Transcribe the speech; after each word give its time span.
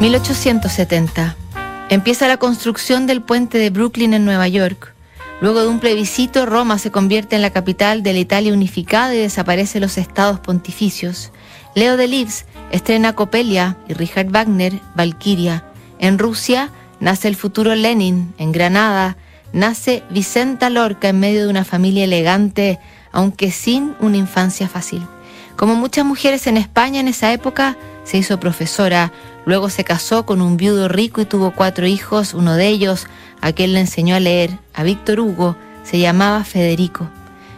1870. 0.00 1.36
Empieza 1.88 2.28
la 2.28 2.36
construcción 2.36 3.08
del 3.08 3.20
puente 3.20 3.58
de 3.58 3.70
Brooklyn 3.70 4.14
en 4.14 4.24
Nueva 4.24 4.46
York. 4.46 4.94
Luego 5.40 5.60
de 5.60 5.66
un 5.66 5.80
plebiscito, 5.80 6.46
Roma 6.46 6.78
se 6.78 6.92
convierte 6.92 7.34
en 7.34 7.42
la 7.42 7.50
capital 7.50 8.04
de 8.04 8.12
la 8.12 8.20
Italia 8.20 8.52
unificada 8.52 9.12
y 9.14 9.18
desaparece 9.18 9.80
los 9.80 9.98
estados 9.98 10.38
pontificios. 10.38 11.32
Leo 11.74 11.96
Delibes 11.96 12.46
estrena 12.70 13.14
Copelia 13.14 13.76
y 13.88 13.94
Richard 13.94 14.30
Wagner 14.30 14.80
Valkyria. 14.94 15.64
En 15.98 16.18
Rusia 16.18 16.70
nace 17.00 17.26
el 17.26 17.34
futuro 17.34 17.74
Lenin. 17.74 18.34
En 18.38 18.52
Granada 18.52 19.16
nace 19.52 20.04
Vicenta 20.10 20.70
Lorca 20.70 21.08
en 21.08 21.18
medio 21.18 21.42
de 21.42 21.50
una 21.50 21.64
familia 21.64 22.04
elegante, 22.04 22.78
aunque 23.10 23.50
sin 23.50 23.96
una 23.98 24.16
infancia 24.16 24.68
fácil. 24.68 25.04
Como 25.56 25.74
muchas 25.74 26.04
mujeres 26.04 26.46
en 26.46 26.56
España 26.56 27.00
en 27.00 27.08
esa 27.08 27.32
época, 27.32 27.76
se 28.08 28.16
hizo 28.16 28.40
profesora, 28.40 29.12
luego 29.44 29.68
se 29.68 29.84
casó 29.84 30.24
con 30.24 30.40
un 30.40 30.56
viudo 30.56 30.88
rico 30.88 31.20
y 31.20 31.26
tuvo 31.26 31.50
cuatro 31.50 31.86
hijos, 31.86 32.32
uno 32.32 32.54
de 32.54 32.66
ellos, 32.66 33.06
a 33.42 33.52
quien 33.52 33.74
le 33.74 33.80
enseñó 33.80 34.14
a 34.16 34.20
leer, 34.20 34.58
a 34.72 34.82
Víctor 34.82 35.20
Hugo, 35.20 35.56
se 35.84 35.98
llamaba 35.98 36.42
Federico. 36.44 37.10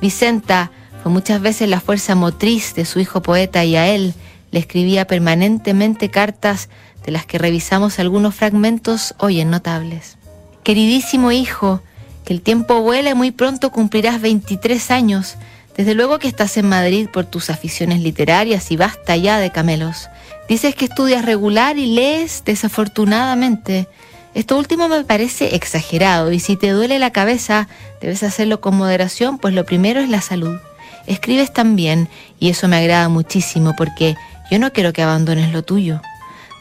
Vicenta 0.00 0.72
fue 1.00 1.12
muchas 1.12 1.40
veces 1.40 1.68
la 1.68 1.78
fuerza 1.78 2.16
motriz 2.16 2.74
de 2.74 2.84
su 2.86 2.98
hijo 2.98 3.22
poeta 3.22 3.64
y 3.64 3.76
a 3.76 3.86
él 3.86 4.14
le 4.50 4.58
escribía 4.58 5.06
permanentemente 5.06 6.10
cartas 6.10 6.68
de 7.06 7.12
las 7.12 7.24
que 7.24 7.38
revisamos 7.38 8.00
algunos 8.00 8.34
fragmentos 8.34 9.14
hoy 9.18 9.40
en 9.40 9.50
notables. 9.50 10.16
Queridísimo 10.64 11.30
hijo, 11.30 11.82
que 12.24 12.32
el 12.32 12.42
tiempo 12.42 12.80
vuela 12.80 13.10
y 13.10 13.14
muy 13.14 13.30
pronto 13.30 13.70
cumplirás 13.70 14.20
23 14.20 14.90
años. 14.90 15.36
Desde 15.76 15.94
luego 15.94 16.18
que 16.18 16.28
estás 16.28 16.56
en 16.56 16.68
Madrid 16.68 17.08
por 17.10 17.24
tus 17.24 17.48
aficiones 17.48 18.00
literarias 18.00 18.70
y 18.70 18.76
basta 18.76 19.16
ya 19.16 19.38
de 19.38 19.50
camelos. 19.50 20.08
Dices 20.48 20.74
que 20.74 20.84
estudias 20.84 21.24
regular 21.24 21.78
y 21.78 21.86
lees 21.86 22.42
desafortunadamente. 22.44 23.88
Esto 24.34 24.58
último 24.58 24.88
me 24.88 25.04
parece 25.04 25.54
exagerado 25.54 26.32
y 26.32 26.40
si 26.40 26.56
te 26.56 26.70
duele 26.70 26.98
la 26.98 27.10
cabeza 27.10 27.68
debes 28.00 28.22
hacerlo 28.22 28.60
con 28.60 28.76
moderación, 28.76 29.38
pues 29.38 29.54
lo 29.54 29.64
primero 29.64 30.00
es 30.00 30.08
la 30.08 30.20
salud. 30.20 30.58
Escribes 31.06 31.52
también 31.52 32.08
y 32.38 32.50
eso 32.50 32.68
me 32.68 32.76
agrada 32.76 33.08
muchísimo 33.08 33.74
porque 33.76 34.14
yo 34.50 34.58
no 34.58 34.72
quiero 34.72 34.92
que 34.92 35.02
abandones 35.02 35.52
lo 35.52 35.62
tuyo. 35.62 36.00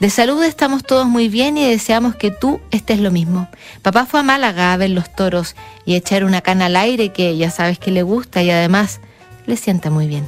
De 0.01 0.09
salud 0.09 0.43
estamos 0.43 0.83
todos 0.83 1.05
muy 1.05 1.29
bien 1.29 1.59
y 1.59 1.69
deseamos 1.69 2.15
que 2.15 2.31
tú 2.31 2.59
estés 2.71 2.99
lo 2.99 3.11
mismo. 3.11 3.47
Papá 3.83 4.07
fue 4.07 4.21
a 4.21 4.23
Málaga 4.23 4.73
a 4.73 4.77
ver 4.77 4.89
los 4.89 5.15
toros 5.15 5.55
y 5.85 5.93
echar 5.93 6.23
una 6.23 6.41
cana 6.41 6.65
al 6.65 6.75
aire 6.75 7.09
que 7.09 7.37
ya 7.37 7.51
sabes 7.51 7.77
que 7.77 7.91
le 7.91 8.01
gusta 8.01 8.41
y 8.41 8.49
además 8.49 8.99
le 9.45 9.57
sienta 9.57 9.91
muy 9.91 10.07
bien. 10.07 10.27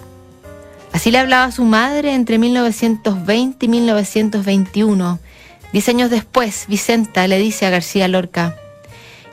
Así 0.91 1.09
le 1.09 1.17
hablaba 1.17 1.51
su 1.51 1.63
madre 1.63 2.13
entre 2.13 2.37
1920 2.37 3.65
y 3.65 3.69
1921. 3.69 5.19
Diez 5.71 5.89
años 5.89 6.11
después, 6.11 6.65
Vicenta 6.67 7.27
le 7.27 7.39
dice 7.39 7.65
a 7.65 7.71
García 7.71 8.07
Lorca, 8.07 8.55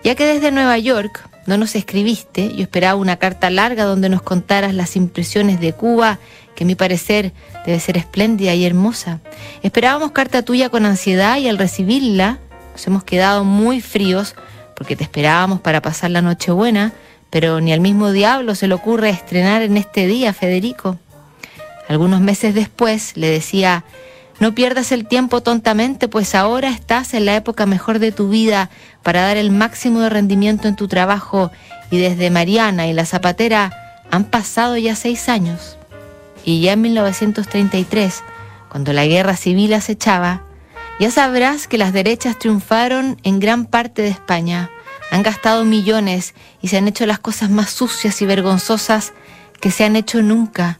ya 0.02 0.14
que 0.14 0.24
desde 0.24 0.52
Nueva 0.52 0.78
York 0.78 1.28
no 1.44 1.58
nos 1.58 1.74
escribiste, 1.74 2.54
yo 2.56 2.62
esperaba 2.62 2.98
una 2.98 3.18
carta 3.18 3.50
larga 3.50 3.84
donde 3.84 4.08
nos 4.08 4.22
contaras 4.22 4.72
las 4.72 4.96
impresiones 4.96 5.60
de 5.60 5.74
Cuba, 5.74 6.18
que 6.60 6.66
mi 6.66 6.74
parecer 6.74 7.32
debe 7.64 7.80
ser 7.80 7.96
espléndida 7.96 8.54
y 8.54 8.66
hermosa. 8.66 9.20
Esperábamos 9.62 10.10
carta 10.10 10.42
tuya 10.42 10.68
con 10.68 10.84
ansiedad 10.84 11.38
y 11.38 11.48
al 11.48 11.56
recibirla 11.56 12.38
nos 12.74 12.86
hemos 12.86 13.02
quedado 13.02 13.44
muy 13.44 13.80
fríos 13.80 14.34
porque 14.76 14.94
te 14.94 15.04
esperábamos 15.04 15.60
para 15.60 15.80
pasar 15.80 16.10
la 16.10 16.20
Nochebuena, 16.20 16.92
pero 17.30 17.62
ni 17.62 17.72
al 17.72 17.80
mismo 17.80 18.12
diablo 18.12 18.54
se 18.54 18.68
le 18.68 18.74
ocurre 18.74 19.08
estrenar 19.08 19.62
en 19.62 19.78
este 19.78 20.06
día, 20.06 20.34
Federico. 20.34 20.98
Algunos 21.88 22.20
meses 22.20 22.54
después 22.54 23.16
le 23.16 23.30
decía, 23.30 23.84
no 24.38 24.54
pierdas 24.54 24.92
el 24.92 25.06
tiempo 25.06 25.42
tontamente, 25.42 26.08
pues 26.08 26.34
ahora 26.34 26.68
estás 26.68 27.14
en 27.14 27.24
la 27.24 27.36
época 27.36 27.64
mejor 27.64 28.00
de 28.00 28.12
tu 28.12 28.28
vida 28.28 28.68
para 29.02 29.22
dar 29.22 29.38
el 29.38 29.50
máximo 29.50 30.00
de 30.00 30.10
rendimiento 30.10 30.68
en 30.68 30.76
tu 30.76 30.88
trabajo 30.88 31.50
y 31.90 31.96
desde 31.96 32.28
Mariana 32.28 32.86
y 32.86 32.92
la 32.92 33.06
Zapatera 33.06 34.02
han 34.10 34.24
pasado 34.24 34.76
ya 34.76 34.94
seis 34.94 35.30
años. 35.30 35.78
Y 36.44 36.60
ya 36.60 36.72
en 36.72 36.80
1933, 36.82 38.22
cuando 38.68 38.92
la 38.92 39.06
guerra 39.06 39.36
civil 39.36 39.74
acechaba, 39.74 40.42
ya 40.98 41.10
sabrás 41.10 41.66
que 41.66 41.78
las 41.78 41.92
derechas 41.92 42.38
triunfaron 42.38 43.18
en 43.22 43.40
gran 43.40 43.66
parte 43.66 44.02
de 44.02 44.08
España. 44.08 44.70
Han 45.10 45.22
gastado 45.22 45.64
millones 45.64 46.34
y 46.62 46.68
se 46.68 46.76
han 46.76 46.88
hecho 46.88 47.06
las 47.06 47.18
cosas 47.18 47.50
más 47.50 47.70
sucias 47.70 48.20
y 48.22 48.26
vergonzosas 48.26 49.12
que 49.60 49.70
se 49.70 49.84
han 49.84 49.96
hecho 49.96 50.22
nunca 50.22 50.78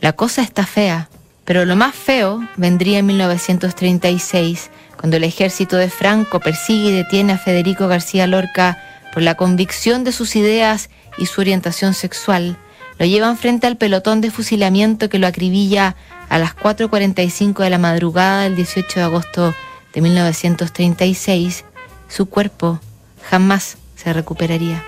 la 0.00 0.12
cosa 0.12 0.42
está 0.42 0.66
fea, 0.66 1.08
pero 1.44 1.64
lo 1.64 1.74
más 1.74 1.94
feo 1.94 2.46
vendría 2.56 2.98
en 2.98 3.06
1936, 3.06 4.70
cuando 4.98 5.16
el 5.16 5.24
ejército 5.24 5.76
de 5.76 5.88
Franco 5.88 6.38
persigue 6.38 6.90
y 6.90 6.92
detiene 6.92 7.32
a 7.32 7.38
Federico 7.38 7.88
García 7.88 8.26
Lorca 8.26 8.78
por 9.14 9.22
la 9.22 9.36
convicción 9.36 10.04
de 10.04 10.12
sus 10.12 10.36
ideas 10.36 10.90
y 11.16 11.26
su 11.26 11.40
orientación 11.40 11.94
sexual. 11.94 12.58
Lo 12.98 13.06
llevan 13.06 13.36
frente 13.36 13.66
al 13.66 13.76
pelotón 13.76 14.20
de 14.20 14.30
fusilamiento 14.30 15.08
que 15.08 15.18
lo 15.18 15.26
acribilla 15.26 15.96
a 16.28 16.38
las 16.38 16.56
4.45 16.56 17.62
de 17.62 17.70
la 17.70 17.78
madrugada 17.78 18.42
del 18.42 18.56
18 18.56 19.00
de 19.00 19.04
agosto 19.04 19.54
de 19.92 20.00
1936. 20.00 21.64
Su 22.08 22.26
cuerpo 22.26 22.80
jamás 23.28 23.76
se 23.96 24.12
recuperaría. 24.12 24.82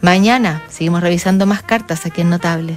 Mañana 0.00 0.62
seguimos 0.68 1.02
revisando 1.02 1.46
más 1.46 1.62
cartas 1.62 2.06
aquí 2.06 2.20
en 2.20 2.30
Notables. 2.30 2.68